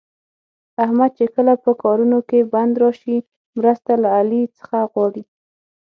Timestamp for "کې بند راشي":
2.29-3.17